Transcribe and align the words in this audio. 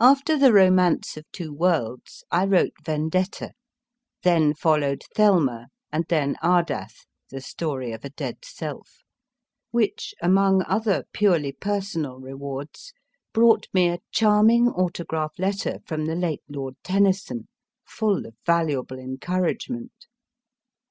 After 0.00 0.38
the 0.38 0.54
Romance 0.54 1.18
of 1.18 1.30
Two 1.32 1.52
Worlds 1.52 2.24
I 2.30 2.46
wrote 2.46 2.72
Vendetta; 2.82 3.52
then 4.22 4.54
followed 4.54 5.02
Thelma, 5.14 5.66
and 5.92 6.06
then 6.08 6.36
Ardath: 6.42 7.04
The 7.28 7.42
Story 7.42 7.92
of 7.92 8.02
a 8.02 8.08
Dead 8.08 8.38
Self, 8.42 9.02
which, 9.70 10.14
among 10.22 10.62
other 10.66 11.04
purely 11.12 11.52
personal 11.52 12.20
rewards, 12.20 12.94
brought 13.34 13.66
me 13.74 13.90
a 13.90 13.98
charming 14.10 14.68
autograph 14.68 15.34
letter 15.38 15.80
from 15.84 16.06
the 16.06 16.16
late 16.16 16.40
Lord 16.48 16.76
Tennyson, 16.82 17.46
full 17.86 18.24
of 18.24 18.34
valuable 18.46 18.98
encouragement. 18.98 19.92